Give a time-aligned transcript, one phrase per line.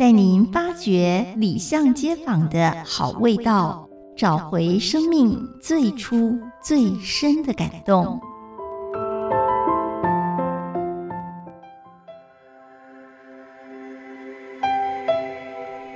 [0.00, 3.86] 带您发掘里巷街坊的好味道。
[4.16, 8.18] 找回生命最初最深的感动。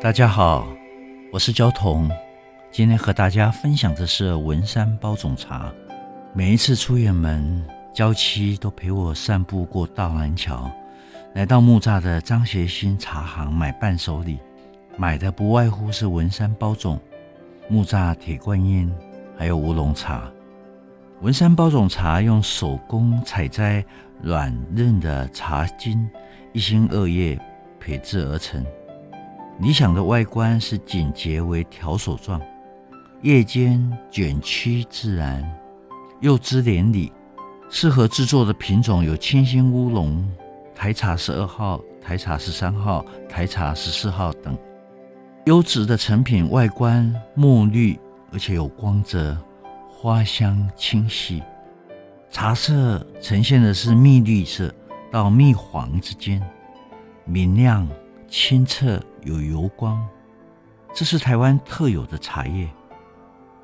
[0.03, 0.67] 大家好，
[1.33, 2.07] 我是焦桐，
[2.71, 5.73] 今天和大家分享的是文山包种茶。
[6.35, 10.71] 每一次出远门，娇妻都陪我散步过大南桥，
[11.35, 14.39] 来到木栅的张学兴茶行买伴手礼，
[14.97, 17.01] 买的不外乎是文山包种。
[17.69, 18.95] 木栅铁观音，
[19.37, 20.31] 还有乌龙茶。
[21.23, 23.85] 文山包种茶用手工采摘
[24.23, 26.09] 软嫩的茶茎，
[26.53, 27.37] 一心二叶
[27.81, 28.65] 培制而成。
[29.59, 32.41] 理想的外观是紧结为条索状，
[33.23, 35.45] 叶尖卷曲自然，
[36.21, 37.13] 幼枝连理。
[37.71, 40.25] 适合制作的品种有清新乌龙、
[40.75, 44.57] 台茶十二号、台茶十三号、台茶十四号等。
[45.47, 47.99] 优质的成品外观墨绿，
[48.33, 49.37] 而且有光泽，
[49.89, 51.43] 花香清晰。
[52.31, 54.75] 茶色呈现的是蜜绿色
[55.13, 56.43] 到蜜黄之间，
[57.25, 57.89] 明亮
[58.29, 60.03] 清澈有油光。
[60.93, 62.69] 这是台湾特有的茶叶。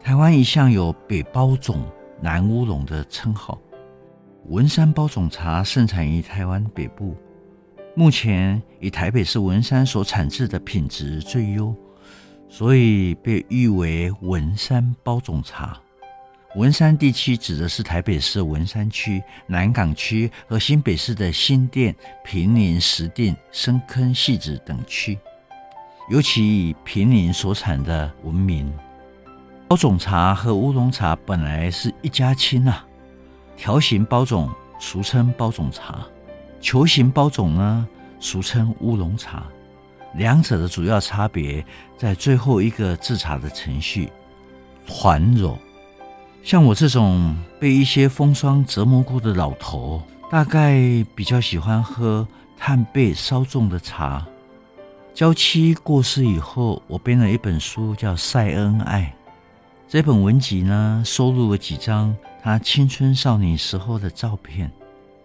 [0.02, 1.82] 台湾一向有北包种、
[2.20, 3.58] 南乌龙的称号。
[4.50, 7.16] 文山包种茶盛产于台湾北部。
[7.94, 11.72] 目前以台北市文山所产制的品质最优，
[12.48, 15.80] 所以被誉为文山包种茶。
[16.56, 25.16] 文山地区指的是台北市文山区、南港区和新北市的新店、坪林、石碇、深坑、汐止等区，
[26.10, 28.72] 尤其以坪林所产的闻名。
[29.68, 32.84] 包种茶和乌龙茶本来是一家亲啊，
[33.60, 34.48] 条形包种
[34.78, 35.98] 俗称包种茶。
[36.62, 37.86] 球形包种呢，
[38.18, 39.42] 俗称乌龙茶，
[40.14, 41.62] 两者的主要差别
[41.94, 44.10] 在最后一个制茶的程序——
[44.88, 45.58] 团揉。
[46.42, 50.80] 像我这种被一些风霜折磨过的老头，大概
[51.14, 54.26] 比较喜欢喝炭焙稍重的茶。
[55.12, 59.14] 娇妻过世以后，我编了一本书，叫《晒恩爱》。
[59.92, 64.70] 这本文集呢，收录了几张他青春少女时候的照片。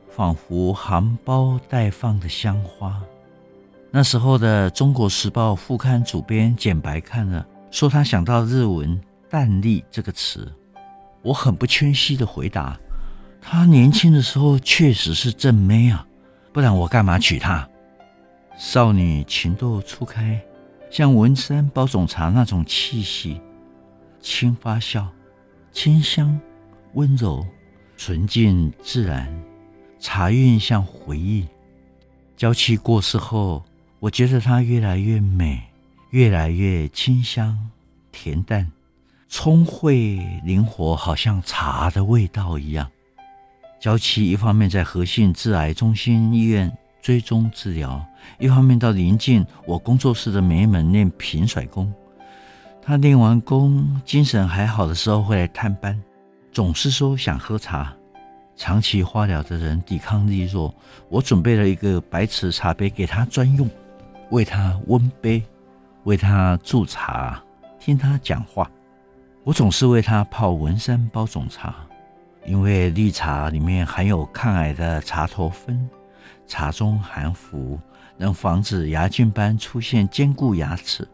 [0.09, 2.99] 仿佛含苞待放的香花。
[3.91, 8.99] 那时候的《中国时报》副刊主编简白看了，说他想到日文
[9.29, 10.51] “淡丽”这个词。
[11.21, 12.75] 我很不谦虚地回答
[13.39, 16.07] ：“他年轻的时候确实是正妹啊，
[16.51, 17.69] 不然我干嘛娶她？”
[18.57, 20.41] 少女情窦初开，
[20.89, 23.39] 像文山包总茶那种气息，
[24.25, 25.05] 轻发酵、
[25.71, 26.37] 清香、
[26.95, 27.45] 温柔、
[27.95, 29.31] 纯净自然。
[29.99, 31.45] 茶韵像回忆，
[32.35, 33.63] 娇妻过世后，
[33.99, 35.61] 我觉得她越来越美，
[36.09, 37.69] 越来越清香、
[38.11, 38.71] 恬淡、
[39.29, 42.89] 聪慧、灵活，好像茶的味道一样。
[43.79, 48.03] 娇妻一方面在和信致癌中心医院追踪治疗，
[48.39, 51.93] 一方面到邻近我工作室的梅门练平甩功。
[52.88, 56.00] 他练完功，精神还好的时候会来探班，
[56.51, 57.91] 总是说想喝茶。
[58.56, 60.72] 长期化疗的人抵抗力弱，
[61.09, 63.68] 我准备了一个白瓷茶杯给他专用，
[64.29, 65.41] 为他温杯，
[66.03, 67.41] 为他煮茶，
[67.79, 68.69] 听他讲话。
[69.44, 71.75] 我总是为他泡文山包种茶，
[72.46, 75.90] 因为绿茶里面含有抗癌的茶头酚，
[76.46, 77.79] 茶中含氟，
[78.16, 81.08] 能防止牙菌斑出现，坚固牙齿。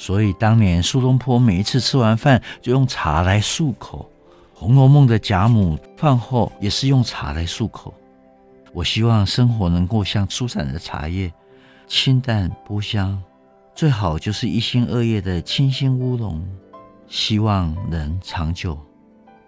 [0.00, 4.10] 所以当年苏东坡每一次吃完饭就用茶来漱口。
[4.58, 7.92] 《红楼梦》的贾母饭后也是用茶来漱口。
[8.72, 11.30] 我希望生活能够像出产的茶叶，
[11.86, 13.22] 清淡不香，
[13.74, 16.42] 最好就是一心二叶的清新乌龙，
[17.06, 18.78] 希望能长久。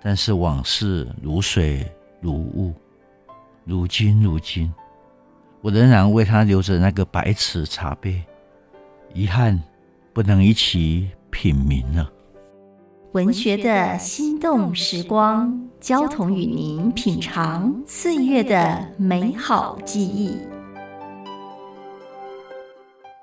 [0.02, 1.90] 但是往事如水
[2.20, 2.74] 如雾，
[3.64, 4.70] 如今如今，
[5.62, 8.22] 我仍然为他留着那个白瓷茶杯，
[9.14, 9.58] 遗憾
[10.12, 12.10] 不能一起品茗了。
[13.12, 20.36] 文学的心动时光，交同与您品尝岁月的美好记忆。